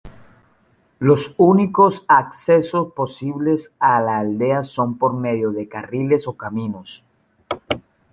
Los 0.97 1.35
únicos 1.37 2.05
accesos 2.07 2.91
posibles 2.93 3.71
a 3.77 4.01
la 4.01 4.17
aldea 4.17 4.63
son 4.63 4.97
por 4.97 5.13
medio 5.13 5.51
de 5.51 5.67
carriles 5.69 6.27
o 6.27 6.35
caminos. 6.35 7.03